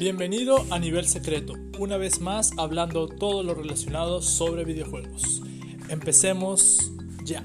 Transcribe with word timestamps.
Bienvenido 0.00 0.64
a 0.70 0.78
Nivel 0.78 1.06
Secreto, 1.06 1.52
una 1.78 1.98
vez 1.98 2.22
más 2.22 2.52
hablando 2.56 3.06
todo 3.06 3.42
lo 3.42 3.52
relacionado 3.52 4.22
sobre 4.22 4.64
videojuegos. 4.64 5.42
Empecemos 5.90 6.90
ya. 7.22 7.44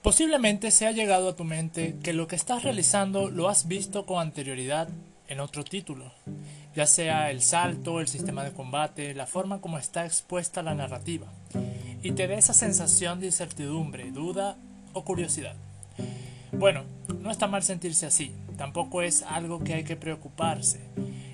Posiblemente 0.00 0.70
se 0.70 0.86
ha 0.86 0.92
llegado 0.92 1.30
a 1.30 1.34
tu 1.34 1.42
mente 1.42 1.96
que 2.04 2.12
lo 2.12 2.28
que 2.28 2.36
estás 2.36 2.62
realizando 2.62 3.30
lo 3.30 3.48
has 3.48 3.66
visto 3.66 4.06
con 4.06 4.20
anterioridad 4.20 4.88
en 5.26 5.40
otro 5.40 5.64
título, 5.64 6.12
ya 6.74 6.86
sea 6.86 7.30
el 7.30 7.42
salto, 7.42 8.00
el 8.00 8.08
sistema 8.08 8.44
de 8.44 8.52
combate, 8.52 9.14
la 9.14 9.26
forma 9.26 9.60
como 9.60 9.78
está 9.78 10.04
expuesta 10.04 10.62
la 10.62 10.74
narrativa, 10.74 11.26
y 12.02 12.12
te 12.12 12.26
da 12.26 12.34
esa 12.34 12.54
sensación 12.54 13.20
de 13.20 13.26
incertidumbre, 13.26 14.10
duda 14.12 14.56
o 14.92 15.04
curiosidad. 15.04 15.54
Bueno, 16.52 16.84
no 17.20 17.30
está 17.30 17.46
mal 17.46 17.62
sentirse 17.62 18.06
así, 18.06 18.34
tampoco 18.56 19.02
es 19.02 19.22
algo 19.22 19.62
que 19.62 19.74
hay 19.74 19.84
que 19.84 19.96
preocuparse. 19.96 20.80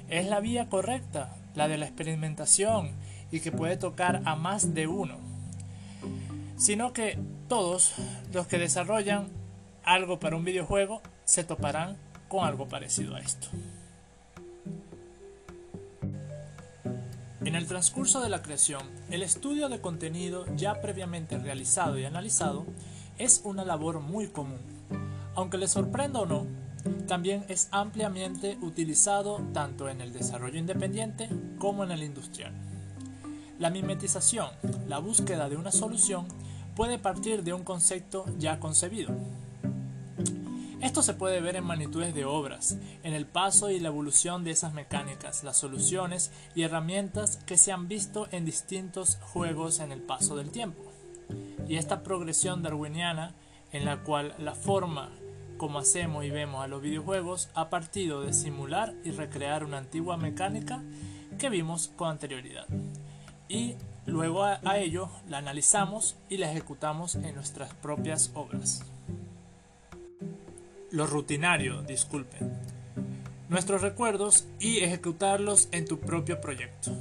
Es 0.08 0.26
la 0.26 0.40
vía 0.40 0.68
correcta, 0.68 1.36
la 1.54 1.68
de 1.68 1.78
la 1.78 1.86
experimentación, 1.86 2.92
y 3.30 3.40
que 3.40 3.52
puede 3.52 3.76
tocar 3.76 4.22
a 4.24 4.36
más 4.36 4.74
de 4.74 4.86
uno. 4.86 5.16
Sino 6.56 6.92
que 6.92 7.18
todos 7.48 7.94
los 8.32 8.46
que 8.46 8.58
desarrollan 8.58 9.28
algo 9.84 10.20
para 10.20 10.36
un 10.36 10.44
videojuego 10.44 11.02
se 11.24 11.44
toparán 11.44 11.96
con 12.28 12.44
algo 12.44 12.68
parecido 12.68 13.16
a 13.16 13.20
esto. 13.20 13.48
En 17.44 17.56
el 17.56 17.66
transcurso 17.66 18.22
de 18.22 18.30
la 18.30 18.40
creación, 18.40 18.80
el 19.10 19.22
estudio 19.22 19.68
de 19.68 19.82
contenido 19.82 20.46
ya 20.56 20.80
previamente 20.80 21.36
realizado 21.36 21.98
y 21.98 22.06
analizado 22.06 22.64
es 23.18 23.42
una 23.44 23.66
labor 23.66 24.00
muy 24.00 24.28
común. 24.28 24.60
Aunque 25.34 25.58
les 25.58 25.72
sorprenda 25.72 26.20
o 26.20 26.26
no, 26.26 26.46
también 27.06 27.44
es 27.48 27.68
ampliamente 27.70 28.56
utilizado 28.62 29.42
tanto 29.52 29.90
en 29.90 30.00
el 30.00 30.14
desarrollo 30.14 30.58
independiente 30.58 31.28
como 31.58 31.84
en 31.84 31.90
el 31.90 32.02
industrial. 32.02 32.52
La 33.58 33.68
mimetización, 33.68 34.48
la 34.88 34.98
búsqueda 34.98 35.50
de 35.50 35.56
una 35.56 35.70
solución, 35.70 36.26
puede 36.74 36.98
partir 36.98 37.44
de 37.44 37.52
un 37.52 37.62
concepto 37.62 38.24
ya 38.38 38.58
concebido. 38.58 39.14
Esto 40.84 41.02
se 41.02 41.14
puede 41.14 41.40
ver 41.40 41.56
en 41.56 41.64
magnitudes 41.64 42.14
de 42.14 42.26
obras, 42.26 42.76
en 43.04 43.14
el 43.14 43.24
paso 43.24 43.70
y 43.70 43.80
la 43.80 43.88
evolución 43.88 44.44
de 44.44 44.50
esas 44.50 44.74
mecánicas, 44.74 45.42
las 45.42 45.56
soluciones 45.56 46.30
y 46.54 46.60
herramientas 46.60 47.38
que 47.46 47.56
se 47.56 47.72
han 47.72 47.88
visto 47.88 48.28
en 48.32 48.44
distintos 48.44 49.16
juegos 49.32 49.80
en 49.80 49.92
el 49.92 50.02
paso 50.02 50.36
del 50.36 50.50
tiempo. 50.50 50.82
Y 51.66 51.76
esta 51.76 52.02
progresión 52.02 52.62
darwiniana 52.62 53.34
en 53.72 53.86
la 53.86 54.02
cual 54.02 54.34
la 54.36 54.54
forma 54.54 55.08
como 55.56 55.78
hacemos 55.78 56.22
y 56.22 56.28
vemos 56.28 56.62
a 56.62 56.68
los 56.68 56.82
videojuegos 56.82 57.48
ha 57.54 57.70
partido 57.70 58.20
de 58.20 58.34
simular 58.34 58.92
y 59.04 59.10
recrear 59.10 59.64
una 59.64 59.78
antigua 59.78 60.18
mecánica 60.18 60.82
que 61.38 61.48
vimos 61.48 61.92
con 61.96 62.10
anterioridad. 62.10 62.66
Y 63.48 63.76
luego 64.04 64.44
a, 64.44 64.60
ello 64.76 65.08
la 65.30 65.38
analizamos 65.38 66.18
y 66.28 66.36
la 66.36 66.50
ejecutamos 66.50 67.14
en 67.14 67.34
nuestras 67.36 67.72
propias 67.72 68.32
obras 68.34 68.84
lo 70.94 71.08
rutinario, 71.08 71.82
disculpen, 71.82 72.52
nuestros 73.48 73.82
recuerdos 73.82 74.46
y 74.60 74.78
ejecutarlos 74.78 75.68
en 75.72 75.86
tu 75.86 75.98
propio 75.98 76.40
proyecto. 76.40 76.92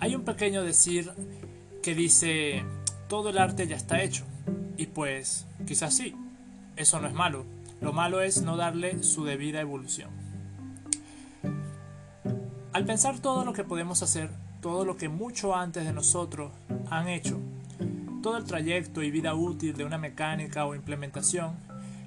Hay 0.00 0.14
un 0.14 0.22
pequeño 0.22 0.62
decir 0.62 1.10
que 1.82 1.94
dice, 1.94 2.62
todo 3.08 3.30
el 3.30 3.38
arte 3.38 3.66
ya 3.66 3.76
está 3.76 4.02
hecho. 4.02 4.24
Y 4.76 4.86
pues, 4.86 5.46
quizás 5.66 5.94
sí, 5.94 6.14
eso 6.76 7.00
no 7.00 7.08
es 7.08 7.14
malo. 7.14 7.46
Lo 7.80 7.94
malo 7.94 8.20
es 8.20 8.42
no 8.42 8.58
darle 8.58 9.02
su 9.02 9.24
debida 9.24 9.62
evolución. 9.62 10.10
Al 12.74 12.84
pensar 12.84 13.18
todo 13.18 13.46
lo 13.46 13.54
que 13.54 13.64
podemos 13.64 14.02
hacer, 14.02 14.28
todo 14.60 14.84
lo 14.84 14.98
que 14.98 15.08
mucho 15.08 15.56
antes 15.56 15.86
de 15.86 15.94
nosotros 15.94 16.52
han 16.90 17.08
hecho, 17.08 17.40
todo 18.22 18.36
el 18.36 18.44
trayecto 18.44 19.02
y 19.02 19.10
vida 19.10 19.34
útil 19.34 19.74
de 19.74 19.86
una 19.86 19.96
mecánica 19.96 20.66
o 20.66 20.74
implementación, 20.74 21.56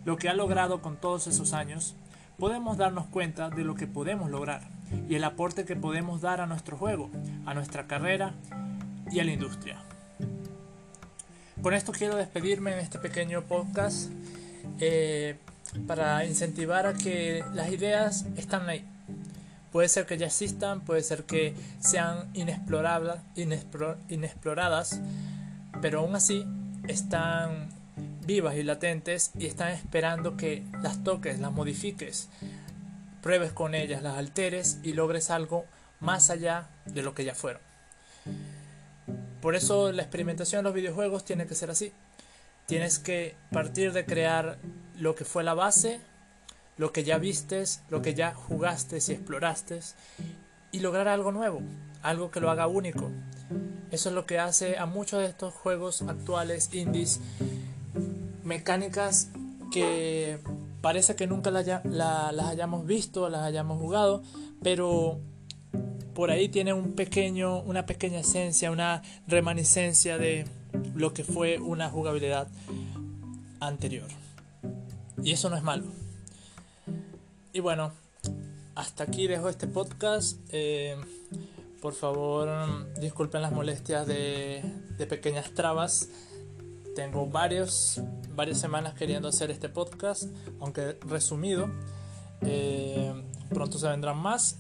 lo 0.06 0.18
que 0.18 0.30
ha 0.30 0.34
logrado 0.34 0.82
con 0.82 0.98
todos 0.98 1.28
esos 1.28 1.54
años, 1.54 1.96
podemos 2.38 2.78
darnos 2.78 3.08
cuenta 3.08 3.50
de 3.50 3.64
lo 3.64 3.76
que 3.76 3.88
podemos 3.88 4.30
lograr 4.30 4.62
y 5.10 5.16
el 5.16 5.24
aporte 5.24 5.66
que 5.66 5.76
podemos 5.76 6.22
dar 6.22 6.42
a 6.42 6.46
nuestro 6.46 6.78
juego, 6.78 7.10
a 7.46 7.54
nuestra 7.54 7.88
carrera 7.88 8.34
y 9.12 9.20
a 9.20 9.24
la 9.24 9.32
industria. 9.32 9.82
Con 11.62 11.74
esto 11.74 11.92
quiero 11.94 12.16
despedirme 12.16 12.74
en 12.74 12.80
este 12.80 13.00
pequeño 13.00 13.44
podcast 13.44 14.12
eh, 14.80 15.38
para 15.88 16.26
incentivar 16.26 16.86
a 16.86 16.94
que 16.94 17.44
las 17.54 17.72
ideas 17.72 18.26
están 18.36 18.68
ahí. 18.68 18.86
Puede 19.72 19.88
ser 19.88 20.06
que 20.06 20.18
ya 20.18 20.28
existan, 20.28 20.82
puede 20.82 21.02
ser 21.02 21.24
que 21.24 21.56
sean 21.80 22.30
inexploradas, 22.34 23.22
inexploradas, 23.36 25.00
pero 25.82 26.02
aún 26.02 26.16
así 26.16 26.46
están 26.88 27.70
vivas 28.26 28.56
y 28.56 28.64
latentes 28.64 29.32
y 29.38 29.46
están 29.46 29.72
esperando 29.72 30.38
que 30.38 30.64
las 30.82 31.04
toques, 31.04 31.40
las 31.40 31.52
modifiques, 31.52 32.30
pruebes 33.22 33.52
con 33.52 33.76
ellas, 33.76 34.04
las 34.04 34.18
alteres 34.18 34.80
y 34.84 34.94
logres 34.94 35.30
algo 35.30 35.66
más 36.00 36.30
allá 36.30 36.70
de 36.86 37.02
lo 37.02 37.14
que 37.14 37.26
ya 37.26 37.36
fueron. 37.36 37.62
Por 39.42 39.56
eso 39.56 39.92
la 39.92 40.04
experimentación 40.04 40.60
en 40.60 40.66
los 40.66 40.74
videojuegos 40.74 41.26
tiene 41.26 41.48
que 41.48 41.56
ser 41.56 41.70
así. 41.70 41.92
Tienes 42.66 43.00
que 43.00 43.36
partir 43.52 43.92
de 43.92 44.06
crear 44.06 44.58
lo 44.98 45.16
que 45.16 45.26
fue 45.26 45.44
la 45.44 45.54
base, 45.54 46.00
lo 46.78 46.92
que 46.92 47.04
ya 47.04 47.18
vistes, 47.18 47.82
lo 47.90 48.02
que 48.02 48.14
ya 48.14 48.34
jugaste 48.34 48.98
y 48.98 49.12
exploraste 49.12 49.80
y 50.72 50.80
lograr 50.80 51.08
algo 51.08 51.32
nuevo, 51.32 51.62
algo 52.02 52.32
que 52.32 52.40
lo 52.40 52.50
haga 52.50 52.68
único. 52.68 53.12
Eso 53.92 54.10
es 54.10 54.16
lo 54.16 54.26
que 54.26 54.40
hace 54.40 54.78
a 54.78 54.86
muchos 54.86 55.20
de 55.20 55.28
estos 55.28 55.54
juegos 55.54 56.02
actuales 56.02 56.74
indies 56.74 57.20
mecánicas 58.44 59.30
que 59.72 60.40
parece 60.82 61.16
que 61.16 61.28
nunca 61.28 61.50
las 61.52 62.46
hayamos 62.46 62.86
visto, 62.86 63.30
las 63.30 63.44
hayamos 63.44 63.80
jugado, 63.80 64.22
pero 64.62 65.20
por 66.14 66.30
ahí 66.30 66.50
tiene 66.50 66.74
un 66.74 66.94
pequeño, 66.94 67.62
una 67.62 67.86
pequeña 67.86 68.20
esencia, 68.20 68.72
una 68.72 69.02
reminiscencia 69.28 70.18
de 70.18 70.46
lo 70.96 71.14
que 71.14 71.24
fue 71.24 71.58
una 71.58 71.90
jugabilidad 71.90 72.48
anterior. 73.60 74.08
Y 75.24 75.32
eso 75.32 75.50
no 75.50 75.56
es 75.56 75.64
malo. 75.64 75.86
Y 77.54 77.60
bueno, 77.60 77.94
hasta 78.76 79.06
aquí 79.06 79.28
dejo 79.28 79.50
este 79.50 79.68
podcast. 79.68 80.38
Eh, 80.50 80.98
por 81.82 81.94
favor, 81.94 82.94
disculpen 83.00 83.42
las 83.42 83.52
molestias 83.52 84.08
de, 84.08 84.64
de 84.98 85.08
pequeñas 85.08 85.54
trabas. 85.54 86.10
Tengo 86.96 87.26
varios, 87.26 88.02
varias 88.36 88.60
semanas 88.60 88.94
queriendo 88.94 89.28
hacer 89.28 89.50
este 89.50 89.70
podcast, 89.70 90.26
aunque 90.60 91.00
resumido. 91.08 91.68
Eh, 92.42 93.14
pronto 93.50 93.80
se 93.80 93.88
vendrán 93.88 94.18
más. 94.18 94.60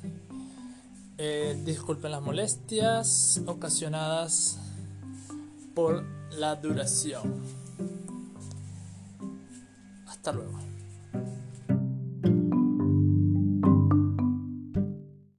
Eh, 1.17 1.61
disculpen 1.63 2.11
las 2.11 2.21
molestias 2.21 3.41
ocasionadas 3.45 4.57
por 5.75 6.03
la 6.31 6.55
duración. 6.55 7.41
Hasta 10.07 10.31
luego. 10.31 10.72